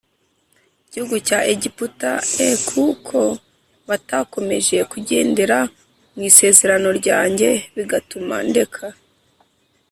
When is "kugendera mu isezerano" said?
4.91-6.87